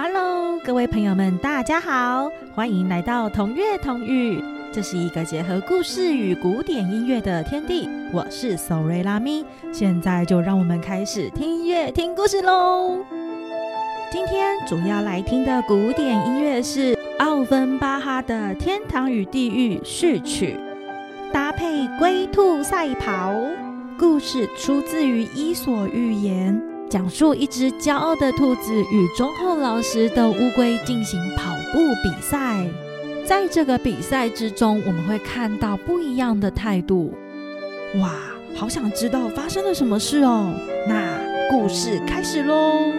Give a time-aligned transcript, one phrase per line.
[0.00, 4.40] Hello，各位朋友们，大家好，欢迎来到同乐同语。
[4.72, 7.88] 这是一个结合故事与古典音乐的天地。
[8.12, 13.04] 我是索瑞拉咪，现在就让我们开始听音乐、听故事喽。
[14.12, 20.56] 今天主要来听的古典音乐是奥芬巴哈的《天堂与地狱序曲》，
[21.32, 23.34] 搭配龟兔赛跑。
[23.98, 26.54] 故事出自于《伊索寓言》，
[26.88, 32.66] 讲述一只骄傲的兔子与忠厚老实的乌龟进行跑步比赛。
[33.26, 37.12] 在这个比赛之中，我们会看到不一样的态度。
[38.00, 38.14] 哇，
[38.56, 40.54] 好想知道发生了什么事哦！
[40.88, 41.20] 那
[41.50, 42.90] 故事开始喽。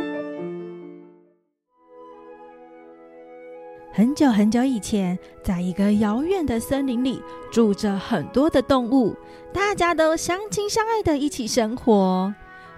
[3.91, 7.19] 很久很久以前，在一个遥远的森林里，
[7.51, 9.15] 住着很多的动物，
[9.51, 12.31] 大家都相亲相爱的一起生活。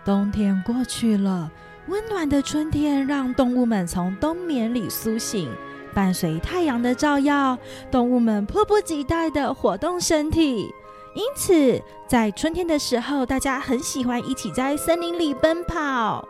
[0.04, 1.52] 冬天过去了，
[1.88, 5.50] 温暖的春天让动物们从冬眠里苏醒。
[5.94, 7.58] 伴随太阳的照耀，
[7.92, 10.74] 动物们迫不及待的活动身体。
[11.14, 16.26] 因此，在春天的时候，大家很喜欢一起在森林里奔跑。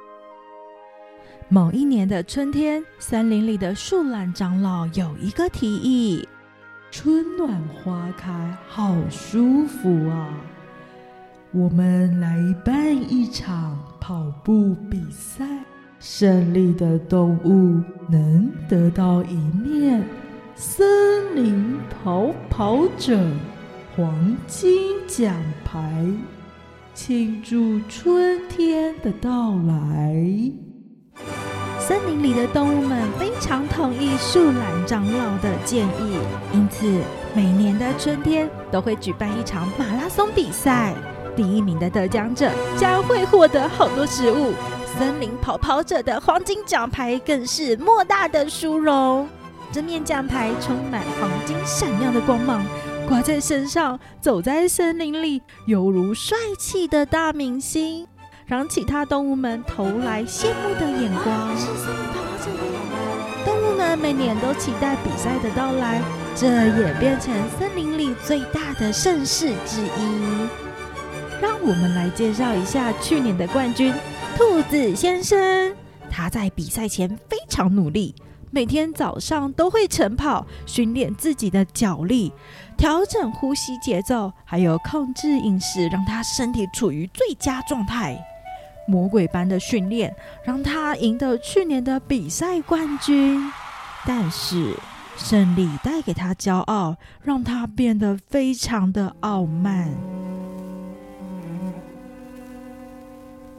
[1.48, 6.28] 某一年的春天，森林里的树懒长老有一个提议：
[6.90, 10.34] 春暖花开，好舒服啊！
[11.54, 15.46] 我们来办一场跑步比赛，
[16.00, 20.02] 胜利的动物能得到一面
[20.56, 23.20] 森林跑跑者
[23.98, 24.72] 黄金
[25.06, 25.36] 奖
[25.66, 26.06] 牌，
[26.94, 30.16] 庆祝春天的到来。
[31.82, 36.18] 森林里的动物们非常同意树懒长老的建议，
[36.54, 36.88] 因此
[37.36, 40.96] 每年的春天都会举办一场马拉松比赛。
[41.36, 44.54] 第一名的得奖者将会获得好多食物，
[44.98, 49.28] 森林跑跑者的黄金奖牌更是莫大的殊荣。
[49.72, 52.66] 这面奖牌充满黄金闪亮的光芒，
[53.08, 58.08] 挂在身上，走在森林里，犹如帅气的大明星。
[58.46, 61.56] 让其他动物们投来羡慕的眼光。
[63.46, 66.02] 动物们每年都期待比赛的到来，
[66.36, 70.71] 这也变成森林里最大的盛事之一。
[71.42, 73.92] 让我们来介绍一下去年的冠军——
[74.38, 75.76] 兔子先生。
[76.08, 78.14] 他在比赛前非常努力，
[78.52, 82.32] 每天早上都会晨跑，训练自己的脚力，
[82.78, 88.24] 调整呼吸节奏，还有控制饮食，让他身体处于最佳状态。
[88.88, 90.14] 魔鬼般的训练
[90.44, 93.42] 让他赢得去年的比赛冠军，
[94.06, 94.76] 但是
[95.18, 99.90] 胜利带给他骄傲，让他变得非常的傲慢。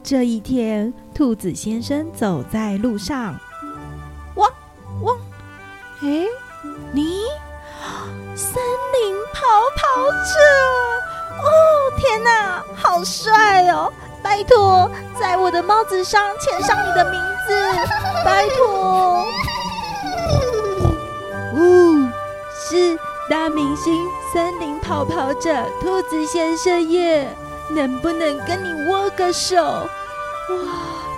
[0.03, 3.39] 这一天，兔子先生走在路上，
[4.35, 4.51] 汪
[5.01, 5.15] 汪！
[6.01, 6.27] 哎，
[6.91, 7.21] 你，
[8.35, 8.53] 森
[8.93, 9.39] 林跑
[9.77, 10.35] 跑者！
[11.41, 11.47] 哦，
[11.97, 13.91] 天哪，好帅哦！
[14.21, 17.53] 拜托，在我的帽子上签上你的名字，
[18.25, 19.25] 拜托。
[21.53, 22.09] 呜，
[22.69, 22.97] 是
[23.29, 27.33] 大明星森林跑跑者兔子先生耶，
[27.73, 29.55] 能不能跟你握个手？
[29.63, 29.87] 哇，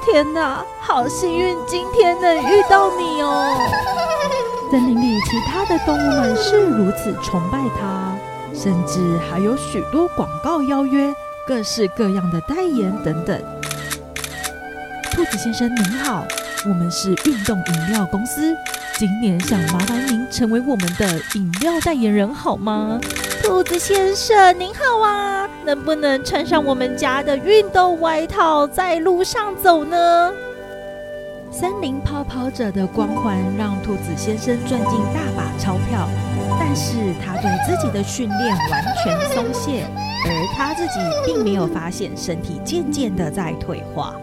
[0.06, 3.58] 天哪，好幸运，今天能遇到你哦！
[4.72, 8.16] 森林里其他的动物们是如此崇拜他，
[8.54, 11.14] 甚至还有许多广告邀约。
[11.48, 13.40] 各式各样的代言等等。
[15.12, 16.26] 兔子先生您好，
[16.68, 18.52] 我们是运动饮料公司，
[18.98, 23.00] 今年想麻烦您成为我们的饮料代言人好吗？
[23.44, 25.34] 兔子先生您好啊，
[25.66, 30.31] 能不能穿上我们家的运动外套在路上走呢？
[31.52, 36.08] 森林跑跑者的光环让兔子先生赚进大把钞票，
[36.59, 36.94] 但是
[37.26, 39.86] 他对自己的训练完全松懈。
[40.28, 44.16] 而他自己并没有发现身体渐渐的在退化。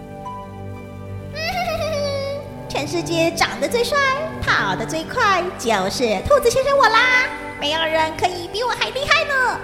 [2.69, 3.97] 全世界长得最帅、
[4.43, 7.29] 跑得最快，就是兔子先生我啦！
[7.61, 9.61] 没有人可以比我还厉害呢。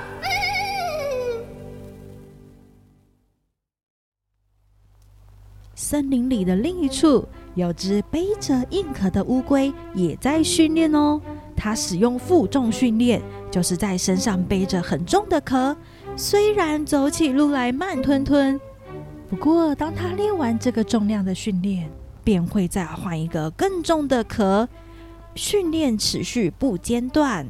[5.80, 11.20] 森林里的另一处，有只背着硬壳的乌龟也在训练哦。
[11.54, 15.76] 它使用负重训练，就是在身上背着很重的壳。
[16.16, 18.60] 虽然走起路来慢吞吞，
[19.30, 21.88] 不过当它练完这个重量的训练，
[22.24, 24.68] 便会再换一个更重的壳。
[25.36, 27.46] 训练持续不间断。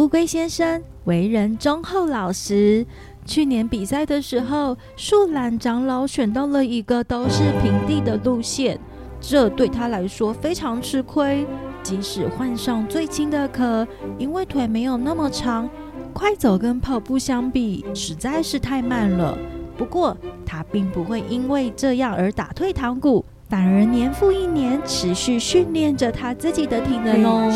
[0.00, 2.86] 乌龟先生为人忠厚老实。
[3.26, 8.80] 去年比赛的时候，树懒长老选到了一个都是平地的路线，
[9.20, 11.46] 这对他来说非常吃亏。
[11.82, 13.86] 即使换上最轻的壳，
[14.16, 15.68] 因为腿没有那么长，
[16.14, 19.36] 快走跟跑步相比实在是太慢了。
[19.76, 20.16] 不过
[20.46, 27.50] 他并不会因为这样而打退堂鼓，反而年复一年持续训练着他自己的体能哦。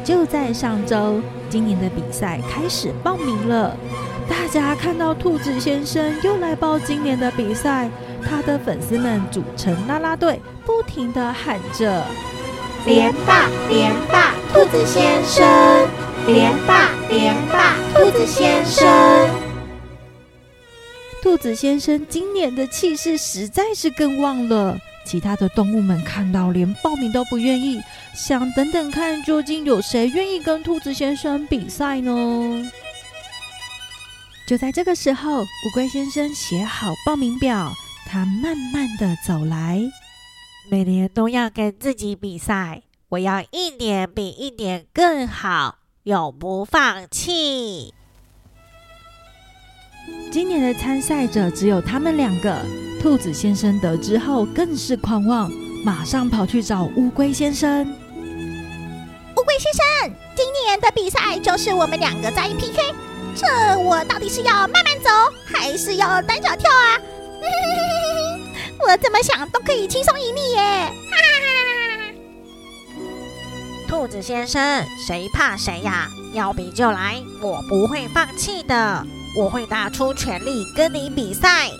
[0.04, 1.20] 就在上周，
[1.50, 3.76] 今年的比赛开始报名了。
[4.28, 7.90] 大家看到兔子先生又来报今年的比赛，
[8.24, 12.04] 他的粉丝们组成啦啦队，不停的喊着
[12.86, 15.44] “连霸，连霸，兔子先生！
[16.26, 18.86] 连霸，连霸，兔子先生！”
[21.22, 24.78] 兔子先生今年的气势实在是更旺了。
[25.06, 27.80] 其他的动物们看到，连报名都不愿意，
[28.14, 32.70] 想等等看，究竟有谁愿意跟兔子先生比赛呢？
[34.46, 37.72] 就在这个时候，乌龟先生写好报名表，
[38.06, 39.80] 他慢慢的走来。
[40.68, 47.94] 每年都要跟自己比赛，我要一年比一年更好，永不放弃。
[50.30, 52.85] 今年的参赛者只有他们两个。
[53.06, 55.48] 兔子先生得知后更是狂妄，
[55.84, 57.82] 马上跑去找乌龟先生。
[57.86, 62.92] 乌龟先生，今年的比赛就是我们两个在 PK，
[63.36, 65.08] 这我到底是要慢慢走，
[65.46, 66.98] 还是要单脚跳啊？
[68.84, 70.92] 我怎么想都可以轻松赢你耶！
[73.86, 76.08] 兔子先生，谁怕谁呀？
[76.34, 79.06] 要比就来，我不会放弃的，
[79.38, 81.70] 我会拿出全力跟你比赛。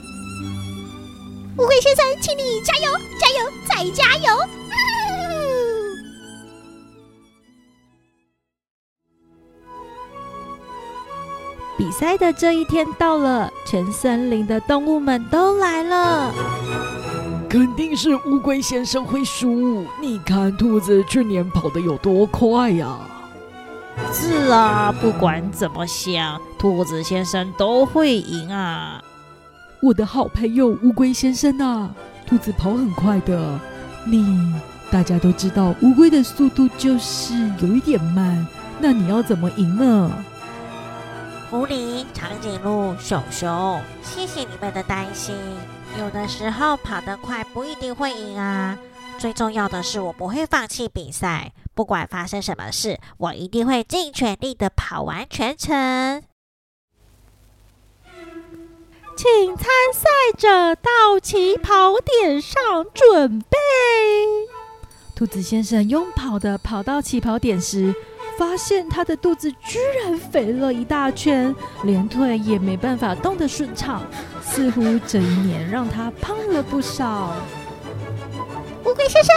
[1.59, 4.31] 乌龟先生，请你加油，加油，再加油！
[11.79, 16.31] 比赛的这一天到了，全森林的动物们都来了。
[17.49, 22.99] 肯定是乌龟先生会输，你看兔子去年跑得有多快呀！
[24.13, 29.03] 是啊，不管怎么想，兔子先生都会赢啊！
[29.87, 31.95] 我的好朋友乌龟先生啊，
[32.27, 33.61] 兔子跑很快的，
[34.05, 34.53] 你
[34.91, 38.45] 大家都知道乌龟的速度就是有一点慢，
[38.81, 40.11] 那你要怎么赢呢？
[41.49, 45.37] 狐狸、长颈鹿、熊熊，谢谢你们的担心。
[46.01, 48.77] 有的时候跑得快不一定会赢啊，
[49.19, 56.25] 最重要的是我不会放弃比赛，不管发生什么事，我一定会尽全力的跑完全程。
[59.17, 63.57] 请参赛者到起跑点上准备。
[65.15, 67.95] 兔子先生用跑的跑到起跑点时，
[68.39, 74.03] 发现他的肚子居然肥了一大圈，连腿也没办法动得顺畅，
[74.43, 77.35] 似乎这一年让他胖了不少。
[78.85, 79.35] 乌龟先生，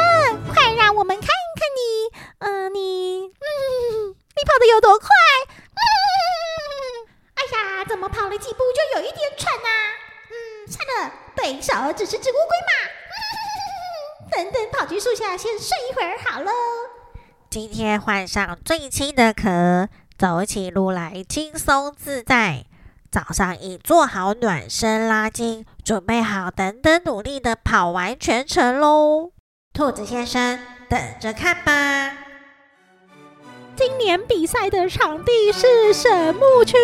[0.54, 5.08] 快让我们看看你，嗯，你，嗯，你跑得有多快？
[8.00, 9.68] 呀，怎么跑了几步就有一点喘呐？
[10.31, 12.72] 嗯，算了，对手只是只乌龟嘛。
[14.31, 16.50] 等等，跑去树下先睡一会儿好了。
[17.50, 22.64] 今天换上最轻的壳，走起路来轻松自在。
[23.12, 29.31] 早上已做好暖身拉筋，准备好等等努力的跑完全程喽。
[29.74, 32.18] 兔子先生，等着看吧。
[33.76, 36.78] 今年比赛的场地是神木区。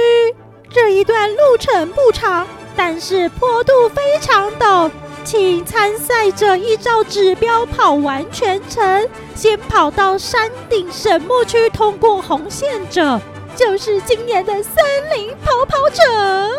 [0.69, 2.45] 这一段路程不长，
[2.75, 4.91] 但是坡度非常陡，
[5.23, 9.07] 请参赛者依照指标跑完全程。
[9.33, 13.19] 先跑到山顶神木区通过红线者，
[13.55, 14.73] 就是今年的森
[15.15, 16.51] 林跑跑者。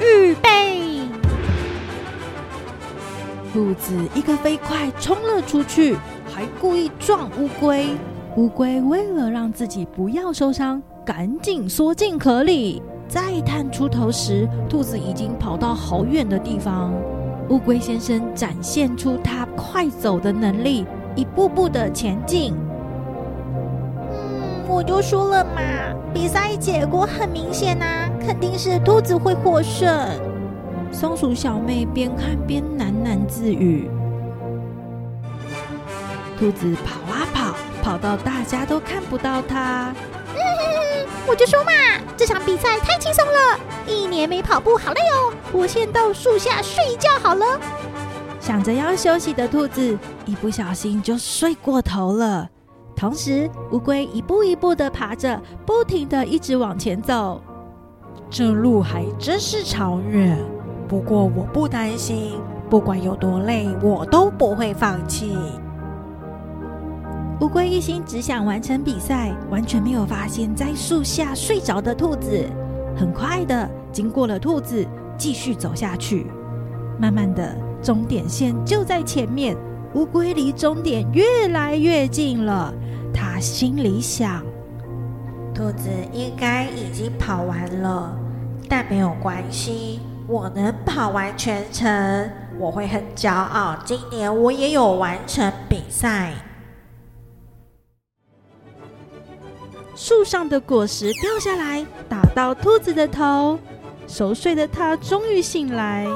[0.00, 0.80] 预备！
[3.52, 5.96] 兔子一个飞快冲了出去，
[6.32, 7.96] 还故意撞乌龟。
[8.36, 10.82] 乌龟为了让自己不要受伤。
[11.04, 16.92] 赶紧缩进壳里，再探出头时，兔子已经跑到好远的地方。
[17.48, 22.54] 乌龟先生展现出他快走的能力，一步步的前进。
[23.98, 25.60] 嗯，我就说了嘛，
[26.14, 27.84] 比赛结果很明显呐，
[28.24, 30.08] 肯定是兔子会获胜。
[30.92, 33.90] 松鼠小妹边看边喃喃自语。
[36.38, 39.92] 兔子跑啊跑，跑到大家都看不到它。
[41.26, 41.70] 我就说嘛，
[42.16, 47.46] 这场比赛太轻松了，一年没跑步好累哦，我先到树下睡一觉好了。
[48.40, 52.48] 想着要休息的兔子，一不小心就睡过头了。
[52.96, 57.40] 同时，乌龟一步一步的爬着，不停的一直往前走。
[58.28, 60.38] 这路还真是长远，
[60.88, 65.36] 不过我不担心，不管有多累，我都不会放弃。
[67.42, 72.48] 乌龟一心只想完成比赛，完全没有发现在树下睡着的兔子。
[72.96, 74.86] 很快的，经过了兔子，
[75.18, 76.28] 继续走下去。
[77.00, 79.56] 慢慢的，终点线就在前面，
[79.94, 82.72] 乌龟离终点越来越近了。
[83.12, 84.40] 他心里想：
[85.52, 88.16] 兔子应该已经跑完了，
[88.68, 92.30] 但没有关系，我能跑完全程，
[92.60, 93.76] 我会很骄傲。
[93.84, 96.34] 今年我也有完成比赛。
[99.94, 103.58] 树上的果实掉下来，打到兔子的头。
[104.08, 106.06] 熟睡的它终于醒来。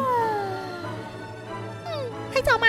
[1.84, 1.92] 嗯，
[2.34, 2.66] 还早嘛，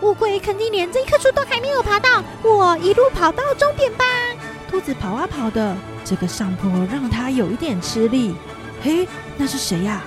[0.00, 2.22] 乌龟肯定连这一棵树都还没有爬到。
[2.42, 4.04] 我一路跑到终点吧。
[4.70, 8.34] 兔子跑啊跑的，这个上坡让它有一点吃力。
[8.82, 9.06] 嘿，
[9.36, 10.02] 那是谁呀？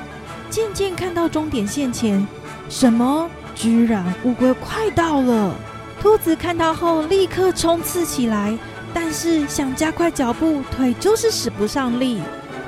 [0.50, 2.26] 渐渐看到终点线前，
[2.70, 3.30] 什么？
[3.54, 5.56] 居然乌龟快到了！
[6.02, 8.58] 兔子看到后立刻冲刺起来。
[9.00, 12.20] 但是想加快脚步，腿就是使不上力。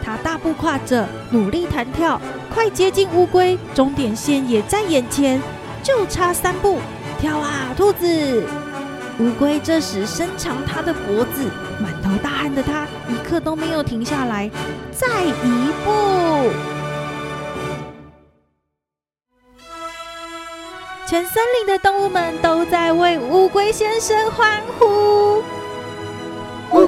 [0.04, 2.22] 他大步跨着，努力弹跳，
[2.54, 5.42] 快接近乌龟，终点线也在眼前，
[5.82, 6.78] 就差三步。
[7.20, 8.46] 跳啊，兔子！
[9.20, 14.48] 乌龟这时伸长它的脖子，满头大汗的它一刻都没有停下来。
[14.92, 16.52] 再一步，
[21.08, 25.42] 全森林的动物们都在为乌龟先生欢呼。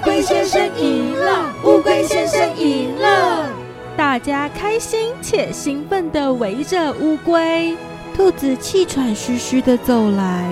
[0.02, 1.54] 乌龟先生赢了！
[1.64, 3.48] 乌龟先生赢了！
[3.96, 7.78] 大家开心且兴奋地围着乌龟。
[8.16, 10.50] 兔子气喘吁吁地走来。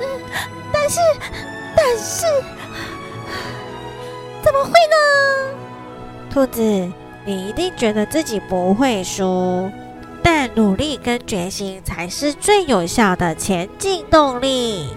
[0.00, 0.06] 嗯，
[0.72, 1.00] 但是，
[1.76, 2.26] 但是，
[4.40, 4.96] 怎么会呢？
[6.32, 6.62] 兔子，
[7.24, 9.68] 你一定觉得自己不会输，
[10.22, 14.90] 但努力跟决心才是最有效的前进动力。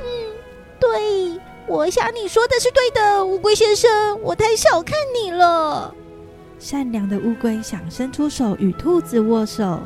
[0.00, 0.06] 嗯，
[0.80, 1.41] 对。
[1.68, 5.94] 我想你说的是对的，乌龟先生，我太小看你了。
[6.58, 9.80] 善良的乌龟想伸出手与兔子握手，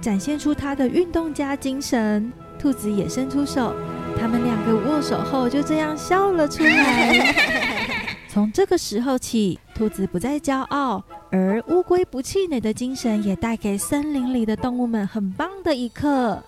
[0.00, 2.32] 展现出它的运动家精神。
[2.58, 3.74] 兔子也伸出手，
[4.18, 7.34] 他们两个握手后就这样笑了出来。
[8.28, 16.42] 从这个时候起，兔子不再骄傲，而乌龟不气馁的精神也带给森林里的动物们很棒的一刻。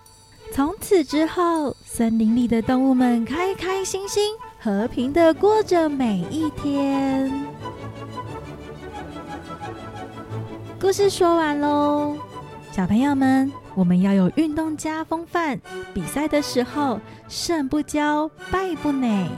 [0.52, 4.34] 从此之后，森林里的动物们开开心心。
[4.60, 7.32] 和平的过着每一天。
[10.80, 12.16] 故事说完喽，
[12.72, 15.60] 小朋友们，我们要有运动家风范。
[15.94, 19.28] 比赛的时候，胜不骄，败不馁。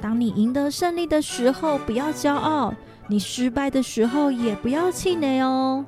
[0.00, 2.74] 当你赢得胜利的时候，不要骄傲；
[3.06, 5.84] 你失败的时候，也不要气馁哦。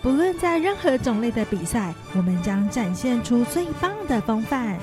[0.00, 4.78] 不论在任何种类的比赛，我们将展现出最棒的风范。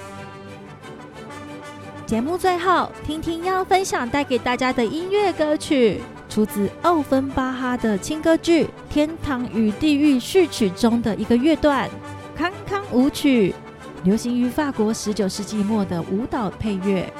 [2.05, 11.89] 节目最后，听听要分享带给大家的音乐歌曲，出自奥芬巴哈的轻歌剧《天堂与地狱序曲》中的一个乐段——
[12.37, 13.55] 康康舞曲，
[14.03, 17.11] 流行于法国十九世纪末的舞蹈配乐。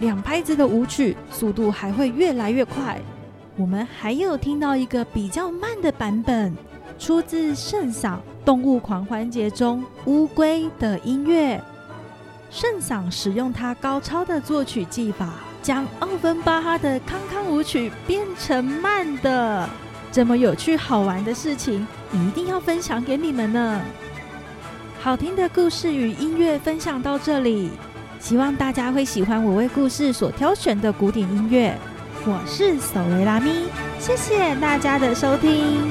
[0.00, 3.00] 两拍子的舞曲，速度还会越来越快。
[3.56, 6.52] 我们还有听到一个比较慢的版本，
[6.98, 11.62] 出自圣桑动物狂欢节中乌龟的音乐。
[12.52, 15.30] 圣桑使用他高超的作曲技法，
[15.62, 19.66] 将奥芬巴哈的康康舞曲变成慢的。
[20.12, 23.80] 这么有趣好玩的事情，一定要分享给你们呢！
[25.00, 27.70] 好听的故事与音乐分享到这里，
[28.20, 31.74] 希望大家会喜欢我为故事所挑选的古典音乐。
[32.26, 33.64] 我是索维拉咪，
[33.98, 35.90] 谢谢大家的收听。